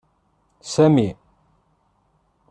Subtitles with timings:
[0.73, 1.07] Sami.